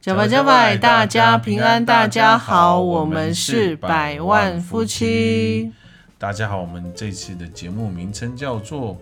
[0.00, 5.70] 加百加百，大家平安，大家好，我们是百万夫妻。
[6.16, 8.94] 大家好，我们这次的节目名称叫做《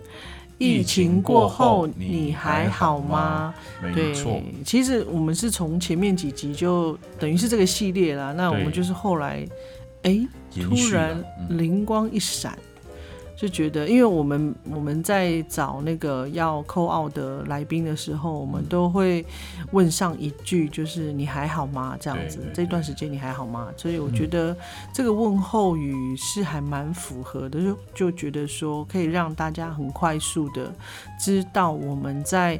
[0.57, 3.53] 疫情过后你还好吗》。
[3.95, 8.33] 没错，其实我们是从前面几集就等于是这个系列啦。
[8.33, 9.47] 那我们就是后来，
[10.03, 10.19] 哎，
[10.53, 12.59] 突然灵光一闪。
[13.39, 19.25] 就觉得，因为我们我们在找那个要扣奥的来宾的时候，我们都会
[19.71, 21.95] 问上一句，就是你还好吗？
[22.01, 23.69] 这样子，这段时间你还好吗？
[23.77, 24.53] 所以我觉得
[24.93, 30.69] 这个问候语是还蛮符合的，就就觉得说可以让大家很快速的
[31.17, 32.59] 知道我们在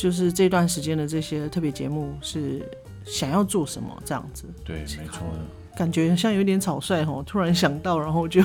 [0.00, 2.64] 就是这段时间的这些特别节目是
[3.04, 4.44] 想要做什么这样子。
[4.64, 5.24] 对，没错。
[5.78, 8.42] 感觉像有点草率哦，突然想到，然后就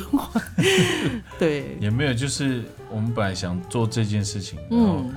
[1.39, 5.11] 对，也没有，就是我们本来想做这件事情，嗯，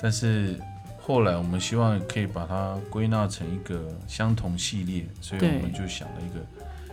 [0.00, 0.54] 但是
[0.96, 6.46] 后来我们希望可以把它归纳成一个相同系列，所以我们就想了一个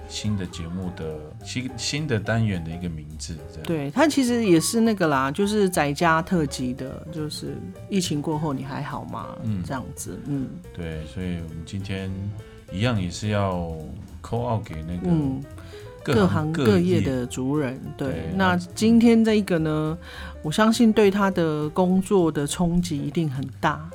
[0.10, 3.38] 新的节目的新新的单元的一个名字。
[3.64, 7.56] 对，它其实也是那个啦，就是宅家特辑的，就是
[7.90, 9.38] 疫情过后你还好吗？
[9.44, 12.12] 嗯，这样子，嗯，对，所以我们今天
[12.72, 13.76] 一样也是要。
[14.26, 15.12] 扣奥给那个
[16.02, 18.32] 各行各业的族人，对。
[18.36, 19.98] 那今天这一个呢，
[20.42, 23.88] 我相信对他的工作的冲击一定很大。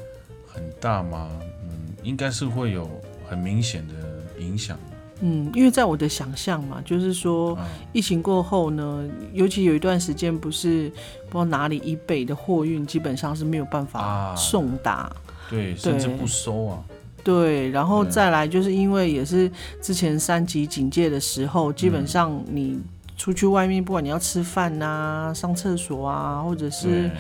[0.47, 1.31] 很大吗？
[1.65, 1.71] 嗯，
[2.03, 2.87] 应该是会有
[3.27, 3.95] 很明显的
[4.39, 4.79] 影响。
[5.21, 7.59] 嗯，因为在我的想象嘛，就是说
[7.95, 10.91] 疫情过后呢，尤其有一段时间不是
[11.31, 15.11] 不知道哪里以北的货运基本上是没有办法送达，
[15.49, 16.85] 对，甚至不收啊。
[17.29, 19.53] 对，然后再来就是因为也是
[19.83, 22.81] 之前三级警戒的时候，基本上你
[23.19, 27.11] 出去外面，不管你要吃饭呐、上厕所啊，或者是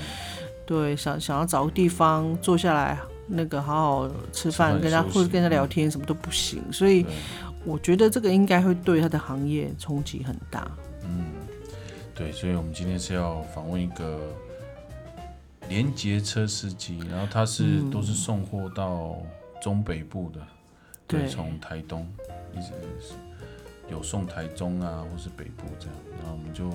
[0.64, 6.62] 对想想要找个地方坐下来，那个好好吃饭，跟他或者跟他聊天，什么都不行。
[6.72, 7.04] 所以
[7.66, 10.66] 我觉得这个应该会对他的行业冲击很大。
[11.04, 11.26] 嗯，
[12.14, 14.18] 对，所以我们今天是要访问一个
[15.68, 19.18] 连接车司机，然后他是都是送货到。
[19.68, 20.40] 中北部的，
[21.06, 22.08] 对，从台东
[22.54, 22.72] 一直
[23.90, 26.70] 有送台中啊，或是北部这样，然后我们就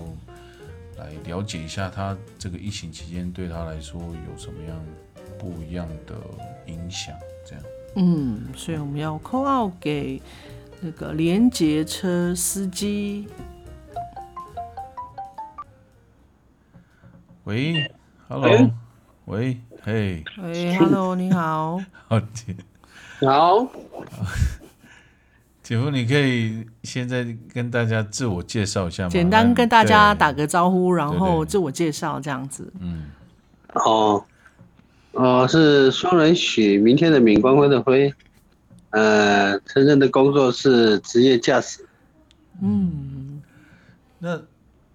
[1.00, 4.80] 来了解一下他这个疫情期间对他来说有什么样
[5.40, 6.14] 不一样的
[6.68, 7.66] 影响，这样。
[7.96, 10.22] 嗯，所以我们要 call out 给
[10.80, 13.28] 那个连接车司机。
[17.46, 17.92] 喂
[18.28, 18.70] ，Hello，
[19.26, 21.82] 喂，嘿，喂，Hello，你好。
[22.08, 22.20] 好
[23.26, 23.68] 好，
[25.64, 29.10] 姐夫，你可以现在跟大家自我介绍一下吗？
[29.10, 32.72] 简单跟大家打个招呼，然后自我介绍这样子。
[32.80, 33.06] 嗯，
[33.74, 34.24] 哦，
[35.14, 38.14] 哦，是双人许，明天的敏光辉的辉，
[38.90, 41.88] 呃，承认的工作是职业驾驶。
[42.62, 43.42] 嗯，
[44.20, 44.40] 那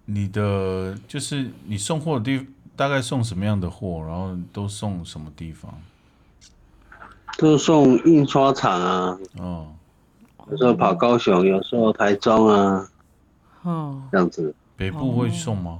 [0.05, 5.73] 你的就是你送货的地大概送什么样的货，然后都送什么地方？
[7.39, 9.67] 都送印刷厂啊，哦，
[10.51, 12.89] 有时候跑高雄，有时候台中啊，
[13.63, 14.53] 哦，这样子。
[14.75, 15.79] 北部会送吗？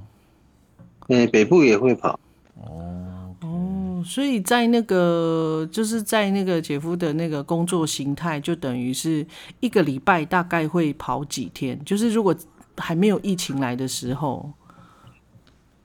[1.08, 2.20] 哎，北部也会跑。
[2.56, 9.26] 哦哦，所以在那个就是在那个姐夫的那个工作形态，就等于是
[9.62, 11.80] 一个礼拜大概会跑几天？
[11.86, 12.36] 就是如果
[12.78, 14.52] 还没有疫情来的时候，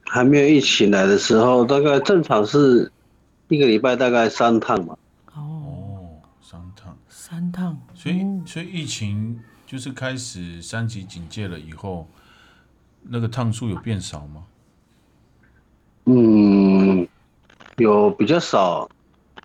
[0.04, 2.90] 还没有疫情来的时候，大概正常是
[3.48, 4.96] 一个礼拜大概三趟嘛。
[7.34, 12.06] 三趟，所以所以疫情就是开始三级警戒了以后，
[13.02, 14.44] 那个趟数有变少吗？
[16.04, 17.08] 嗯，
[17.78, 18.88] 有比较少，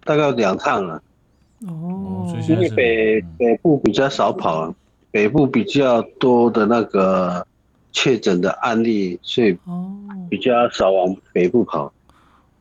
[0.03, 1.01] 大概两趟了。
[1.68, 4.71] 哦，因为北北部比较少跑，
[5.09, 7.44] 北部比较多的那个
[7.91, 10.00] 确诊的案例，所以哦
[10.30, 11.91] 比较少往北部跑。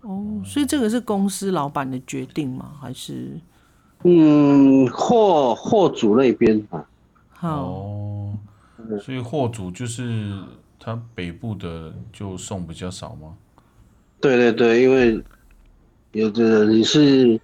[0.00, 2.72] 哦，所以这个是公司老板的决定吗？
[2.80, 3.38] 还是？
[4.04, 6.86] 嗯，货货主那边啊，
[7.40, 8.32] 哦，
[9.00, 10.32] 所以货主就是
[10.78, 13.34] 他北部的就送比较少吗？
[14.20, 15.20] 对对对，因为
[16.12, 17.40] 有的你是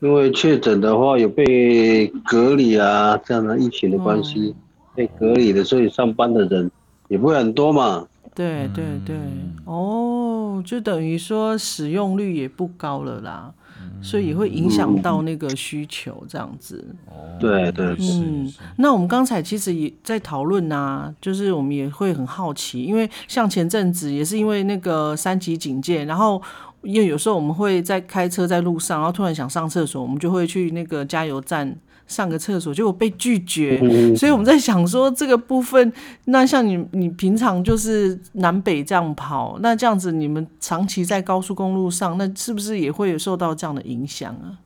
[0.00, 4.54] 因为确诊的话有被隔离啊这样的疫情的关系，
[4.94, 6.70] 被隔离的，所以上班的人
[7.08, 8.06] 也不会很多嘛。
[8.34, 9.16] 对对对，
[9.64, 13.52] 哦，就等于说使用率也不高了啦，
[14.00, 16.84] 所以也会影响到那个需求这样子。
[17.06, 26.40] 哦，对对，嗯，那我们刚才其实也在讨论啊，就是我们也会很好奇，因为像前阵子也是因为那个三级警戒，然后
[26.82, 31.76] 因为有时候我们会在开车在路上，然后突然想上厕所，我们就会去那个加油站。
[32.08, 33.78] 上个厕所结果被拒绝，
[34.16, 35.92] 所以我们在想说这个部分，
[36.24, 44.58] 那像你你平常就是南北这样跑，那这样子你们长期在高速公路上，那是不是也会有受到这样的影响啊？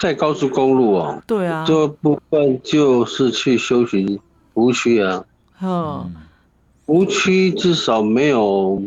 [0.00, 4.20] 在高速公路哦，对啊，这部分就是去休息
[4.52, 5.24] 服务区啊，
[5.60, 6.12] 嗯，
[6.86, 8.82] 服务区至少没有，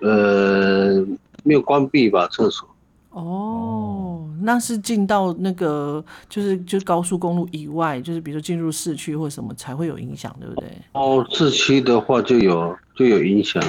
[0.00, 1.04] 呃，
[1.42, 2.68] 没有关闭吧厕所。
[3.16, 10.68] 哦，那是进到那个就是就是高速公路以外，就是比如说进入市区或什么才会有影响，对不对？
[10.92, 13.62] 哦，市区的话就有就有影响。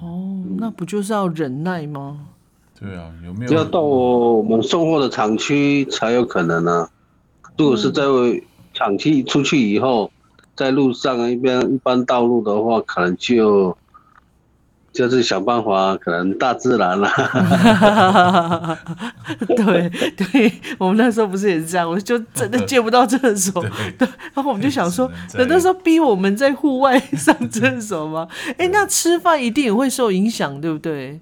[0.00, 2.18] 哦，那不就是要忍耐吗？
[2.80, 3.52] 对啊，有没有？
[3.52, 6.88] 要到我们送货的厂区才有可能呢。
[7.58, 8.04] 如果是在
[8.72, 10.10] 厂区出去以后，
[10.54, 13.76] 在路上一边一般道路的话，可能就。
[14.96, 17.08] 就是想办法，可能大自然了。
[19.46, 23.62] 对对，我们那时候不是也是这样，我就真的借不到厕所。
[23.98, 28.26] 对，然后我们就想说，那时候逼我们在户外上厕所吗？
[28.56, 31.20] 哎，那吃饭一定也会受影响，对不对？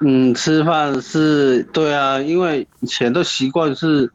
[0.00, 4.10] 嗯，吃饭是对啊，因为以前的习惯是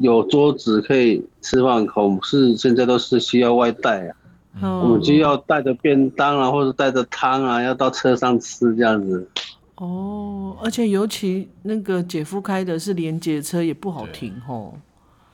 [0.00, 4.16] 有桌子可以吃饭，可是现在都是需要外带啊。
[4.60, 9.28] 我们就要带着便当啊，或者带着汤啊，要到车上吃这样子。
[9.76, 14.72] 哦，而且尤其那个姐夫开的是连接车，也不好停哦。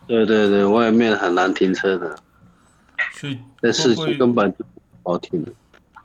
[0.07, 2.15] 对对对，外面很难停车的。
[3.15, 4.65] 所以在市区根本就
[5.03, 5.43] 不好停。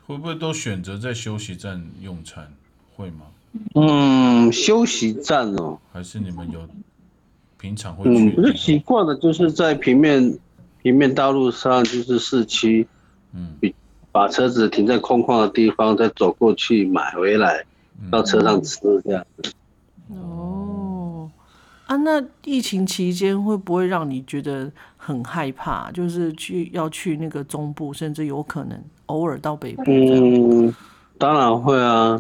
[0.06, 2.52] 会不会都选择在休息站用餐？
[2.96, 3.26] 会吗？
[3.76, 5.78] 嗯，休息站哦。
[5.92, 6.62] 还是你们有
[7.60, 8.30] 平常会去？
[8.30, 10.38] 嗯，不是习惯的，就是在平面
[10.82, 12.88] 平面道路上，就是市区。
[13.34, 13.56] 嗯，
[14.12, 17.64] 把车子停在空旷的地方，再走过去买回来，
[18.10, 19.52] 到车上吃这样子。
[20.10, 21.30] 哦，
[21.86, 25.92] 啊，那疫情期间会不会让你觉得很害怕？
[25.92, 29.84] 就是去要去那个中部，甚至有可能偶尔到北部。
[29.86, 30.74] 嗯，
[31.18, 32.20] 当然会啊。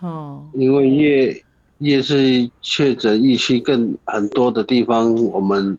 [0.00, 1.42] 哦，因为越
[1.78, 5.78] 越是确诊疫区更很多的地方，我们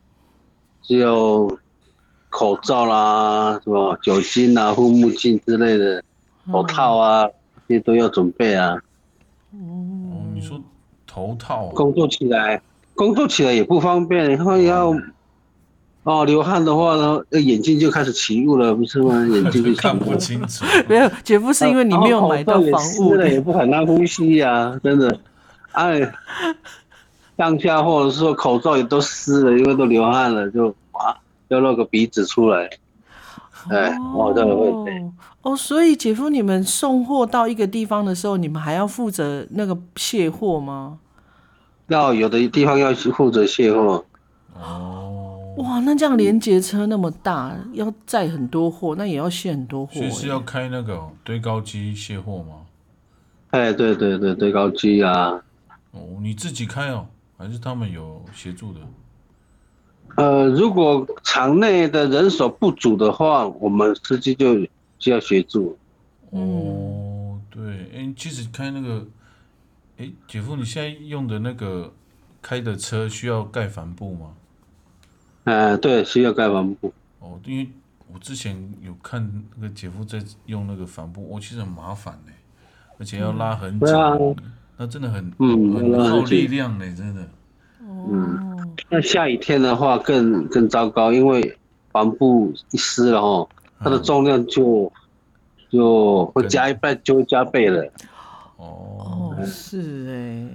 [0.82, 1.56] 只有。
[2.32, 6.02] 口罩啦，什么酒精啊、护目镜之类的，
[6.50, 7.28] 头套啊，
[7.68, 8.76] 这些都要准备啊。
[9.52, 10.60] 哦，你说
[11.06, 12.60] 头套，工作起来，
[12.96, 14.96] 工作起来也不方便，然后要，
[16.04, 19.14] 哦，流汗的话呢，眼睛就开始起雾了，不是吗？
[19.28, 20.64] 眼睛就看不清楚。
[20.88, 25.20] 没有，姐夫是因为你没有买到防雾的，也不很难呼吸呀，真的。
[25.74, 26.00] 哎，
[27.38, 30.74] 上下或者是说口罩也都湿了，因为都流汗了，就哇。
[31.52, 32.70] 要露个鼻子出来，
[33.70, 35.04] 哎，我这个会
[35.42, 41.00] 哦，所以姐夫，你们送货到一个地方的时候，你们还要负责那个卸货吗？
[41.88, 44.06] 要有的地方要负责卸货。
[44.54, 49.94] 哦，哇，那这样连接车那么大，要载很多货，那也要卸很多货。
[49.96, 52.62] 所以是要开那个堆高机卸货吗？
[53.50, 55.42] 哎，对对对，堆高机啊。
[55.92, 57.06] 哦，你自己开哦，
[57.38, 58.80] 还是他们有协助的？
[60.18, 64.56] 呃，如果场内的人手不足的话，我们司机就
[65.00, 65.78] 需要协助。
[66.32, 67.64] 哦，对，
[67.96, 69.08] 哎，其实开那个，
[69.98, 71.94] 哎，姐夫，你现在用的那个
[72.42, 74.32] 开的车需要盖帆布吗？
[75.46, 76.94] 呃，对，需要盖帆布。
[77.20, 77.70] 哦，因为
[78.14, 82.32] 我之前有看那个姐夫在用那个帆布，我其实很麻烦呢，
[83.00, 83.88] 而且要拉很紧，
[84.78, 87.28] 那真的很嗯很耗力量呢，真的。
[88.10, 91.58] 嗯，那下雨天的话更更糟糕，因为
[91.92, 93.48] 帆布一湿了哦，
[93.80, 94.92] 它的重量就
[95.70, 97.86] 就会加一倍，就会加倍了。
[98.58, 100.48] 哦，是哎，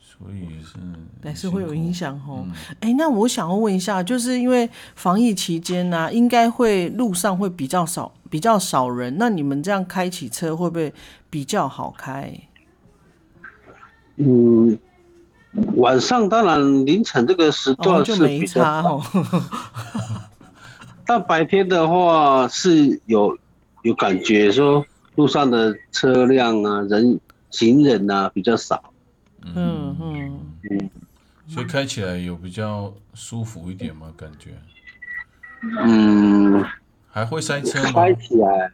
[0.00, 0.78] 所以是
[1.20, 2.46] 但是会有影响哦。
[2.80, 10.92] 哎，那我想要问一下，就是因为防疫期间呢，应该会路上会比较少比较少人，那你们这样开起车会不会
[11.28, 12.32] 比较好开？
[14.16, 14.78] 嗯。
[15.76, 19.02] 晚上当然凌晨这个时段是比较哦，
[21.06, 23.36] 但白天的话是有
[23.82, 24.84] 有感觉说
[25.14, 27.18] 路上的车辆啊人
[27.50, 28.92] 行人啊比较少，
[29.54, 30.90] 嗯嗯嗯，
[31.46, 34.12] 所以开起来有比较舒服一点吗？
[34.16, 34.50] 感觉？
[35.82, 36.64] 嗯，
[37.08, 37.92] 还会塞车吗？
[37.92, 38.70] 开起来，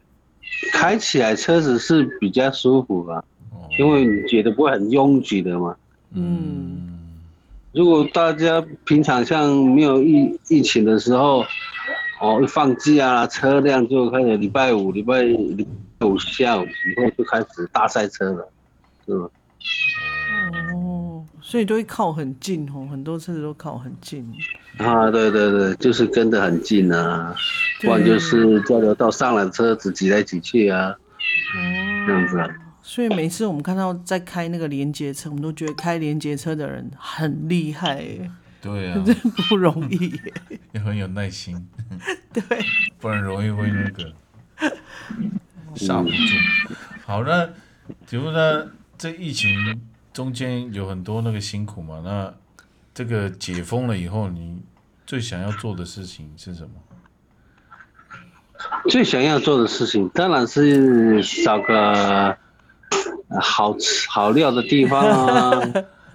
[0.73, 3.23] 开起来车子是比较舒服啊，
[3.79, 5.77] 因为你觉得不会很拥挤的嘛。
[6.15, 6.99] 嗯。
[7.73, 11.43] 如果大家平常像没有疫疫情的时候，
[12.21, 15.25] 哦，一放假，车辆就开始礼拜五、礼拜
[16.03, 18.47] 五下午以后就开始大赛车了，
[19.07, 19.29] 是吧？
[20.75, 24.31] 哦，所以都会靠很近哦，很多车子都靠很近。
[24.77, 27.35] 啊，对对对，就是跟得很近啊，
[27.81, 30.95] 不然就是交流道上了车子挤来挤去啊，
[32.07, 32.37] 这样子。
[32.85, 38.05] 所以每次我们看到在开那个连接车，我们都觉得开连接车的人很厉害，
[38.61, 39.15] 对啊， 真
[39.49, 40.21] 不容易，
[40.73, 41.69] 也很有耐心，
[42.35, 42.43] 对，
[42.99, 44.13] 不然容易会那个
[45.77, 46.17] 刹不住。
[47.07, 47.49] 好，那
[48.05, 48.71] 请问呢？
[48.99, 49.81] 这疫情
[50.13, 52.03] 中间有很多那个辛苦嘛？
[52.05, 52.35] 那
[52.93, 54.61] 这个解封了以后，你
[55.07, 56.71] 最想要做的事情是什么？
[58.91, 62.37] 最想要做的事情当然是找个。
[63.41, 65.63] 好吃 好料的地方啊，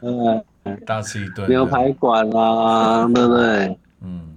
[0.01, 0.43] 嗯，
[0.85, 3.77] 大吃一顿牛排馆啊，对不对？
[4.01, 4.35] 嗯，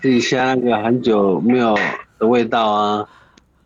[0.00, 1.76] 试一下那个很久没有
[2.18, 3.08] 的味道啊。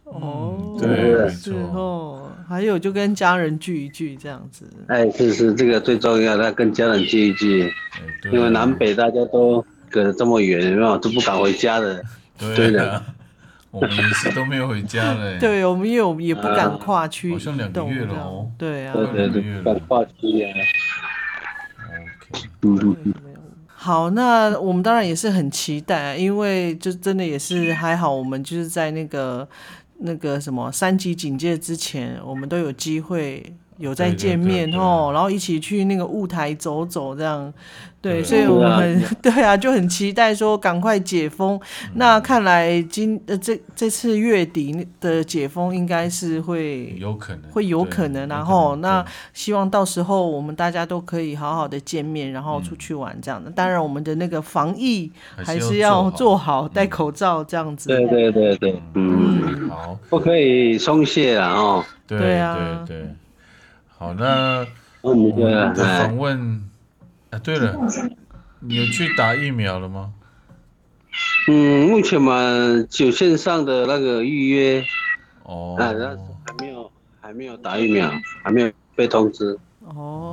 [0.04, 4.64] 哦，对，是哦，还有就跟家人聚一聚这样子。
[4.86, 7.68] 哎，是是，这个最重要的，跟家人聚一聚，
[8.32, 12.00] 因为南北大家都隔得这么远，有没有都不敢回家的，
[12.38, 13.02] 对的。
[13.76, 15.37] 我们也是都没有回家嘞。
[15.40, 18.50] 对，我们也有也不敢跨区，好像两个月了哦。
[18.56, 20.49] 对啊，对对对，敢跨区啊。
[22.62, 22.97] OK。
[23.66, 29.47] 好，那我们当然也是很期待，因为就真的也是还好，我们就是在那个
[29.99, 33.54] 那个什么三级警戒之前，我们都有机会。
[33.78, 37.52] 有在见面哦，然后一起去那个雾台走走，这样，
[38.00, 41.61] 对，所以我们很 对啊，就很期待说赶快解封。
[41.95, 49.04] 那看来今呃这这次月底的解封应该是会有可能，会有可能，然后那
[49.35, 53.50] 希望到时候我们大家都可以好好的见面，然后出去玩这样的。
[53.50, 57.88] 当然我们的那个防疫还是要做好，戴口罩这样子。
[57.88, 61.85] 对对对对，嗯，好，不可以松懈了哦。
[62.06, 63.06] 对啊，对对。
[63.98, 64.66] 好，那
[65.00, 66.62] 我们的访问，
[67.30, 67.74] 啊，对了，
[68.60, 70.12] 你有去打疫苗了吗？
[71.48, 72.34] 嗯，目前嘛，
[72.90, 74.84] 就线上的那个预约，
[75.44, 75.86] 哦，啊，
[76.44, 78.10] 还没有，还没有打疫苗，
[78.42, 79.58] 还没有被通知。
[79.80, 80.30] 哦，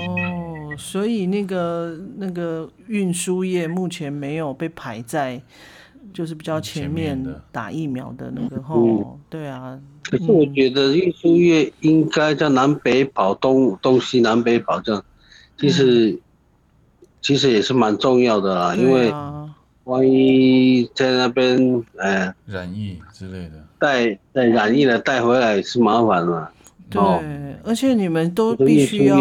[0.78, 5.42] 所以那个那个运输业目前没有被排在。
[6.14, 9.80] 就是比较前面打疫苗的那个吼，对啊。
[10.04, 15.04] 可是我觉得运输业应该在南北跑，东东西南北跑这样，
[15.58, 16.20] 其实
[17.22, 19.12] 其实也是蛮重要的啦，因为
[19.86, 26.52] 万一在那边呃染疫之类的，带带染疫了带回来是麻烦了。
[26.90, 27.02] 对，
[27.64, 29.18] 而且你们都必须要。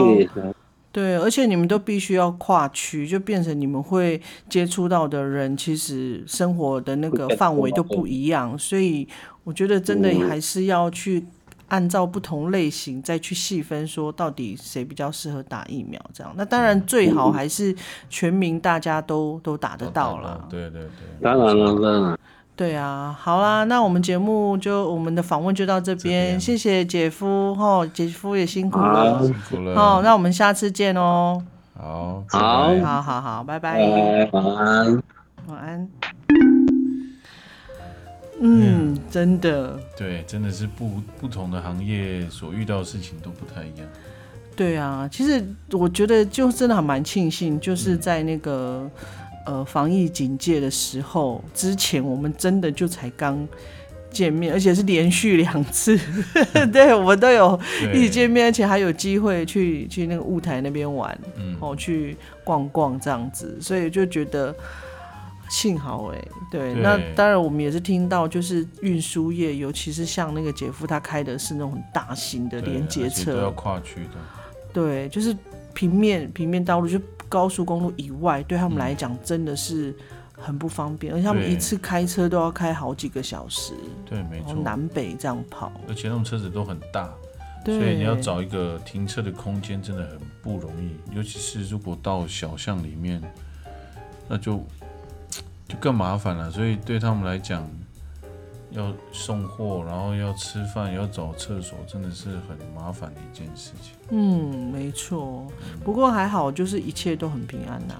[0.92, 4.20] 对，而且你们都必须要跨区，就变成你们会
[4.50, 9.08] 接触到的人，其实生活的那个范围都不一样，所以
[9.42, 11.24] 我觉得真的还是要去
[11.68, 16.30] 按照不同类型再去细分，说到底谁比较适合打疫苗这样。
[16.36, 17.74] 那当然最好还是
[18.10, 20.46] 全民大家都都打得到了。
[20.50, 20.90] 对对对，
[21.22, 22.18] 当然了，当然。
[22.54, 31.42] 对啊，好啦，那我们节目就我们的访问就到这边，谢谢姐夫哈，姐夫也辛苦了，辛苦了，好，那我们下次见哦。
[31.74, 33.80] 好，好，好好好，拜拜，
[34.32, 35.02] 晚安，
[35.48, 35.88] 晚安。
[38.38, 43.88] 嗯，真的，对，真的是不不同的行业所遇到的事情都不太一样。
[44.54, 48.88] 对啊，其实我觉得就真的还蛮庆幸，就是在那个。
[49.44, 53.46] 呃，防疫警戒的时候，之前我们真的就才刚
[54.10, 55.98] 见面，而且是连续两次，
[56.72, 57.58] 对我们都有
[57.92, 64.54] 一起见面，而且还有机会去去那个雾台那边玩，嗯，哦，去逛逛这样子，所以就觉得
[65.50, 74.18] 幸好哎，对，那当然我们也是听到，就是运输业，尤其是像那个姐夫他开的是那种很大型的连接车，要跨区的，
[74.72, 75.36] 对，就是
[75.74, 77.00] 平面平面道路就。
[77.32, 79.96] 高速公路以外，对他们来讲真的是
[80.36, 83.72] 很不方便，而且他们一次开车都要开好几个小时，
[84.04, 87.10] 对，没错，南北这样跑，而且那种车子都很大，
[87.64, 93.22] 所以你要找一个停车的空间真的很不容易，尤其是如果到小巷里面，
[94.28, 94.62] 那就
[95.66, 96.50] 就更麻烦了。
[96.50, 97.66] 所以对他们来讲。
[98.72, 103.92] 要送货，然后要吃饭，要找厕所，真的是很麻烦的一件事情。
[104.10, 105.46] 嗯，没错。
[105.84, 107.94] 不过还好，就是一切都很平安呐。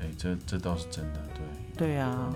[0.00, 1.88] 哎，这这倒是真的，对。
[1.88, 2.32] 对啊。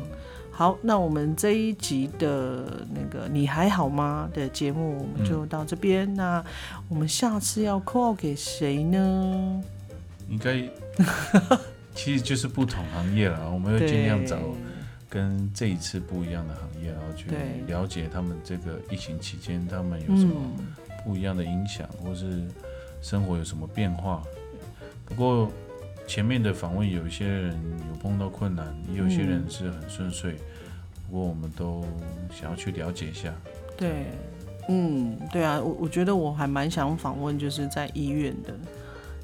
[0.50, 6.14] 好，那我们这一集的那个你还好吗的节目，我们就到这边。
[6.14, 6.44] 那
[6.88, 9.62] 我们下次要 call 给谁呢？
[10.28, 10.62] 应该
[11.92, 14.38] 其实就是不同行业了，我们会尽量找
[15.14, 17.30] 跟这一次不一样的行业，然后去
[17.66, 20.34] 了解他们这个疫情期间他们有什么
[21.04, 22.42] 不一样的影响，或是
[23.00, 24.22] 生活有什么变化。
[25.06, 25.48] 不过。
[26.06, 30.34] 前面的访问有一些人有碰到困难，也有些人是很顺遂，
[31.06, 31.82] 不过我们都
[32.30, 33.32] 想要去了解一下。
[33.74, 34.04] 对，
[34.68, 38.54] 嗯，对啊，我我觉得我还蛮想访问，就是在医院的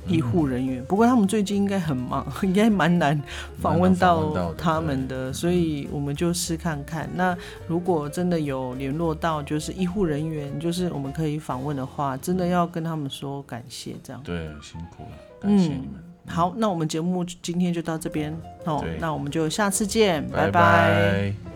[0.06, 3.20] 医护人员，不过他们最近应该很忙， 应该蛮难
[3.60, 7.08] 访问到他们的，所以我们就试看看。
[7.14, 14.20] 那如果真的有联络到就是医护人员，就是我们可以访问的话，真的要跟他们说感谢，这样。
[14.24, 16.02] 对，辛苦了，感谢你们。
[16.26, 21.49] 好，那我们节目今天就到这边哦，那我们就下次见，拜拜。